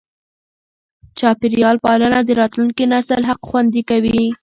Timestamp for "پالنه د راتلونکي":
1.85-2.83